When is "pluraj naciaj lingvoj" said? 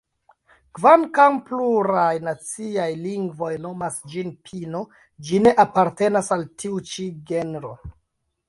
1.49-3.51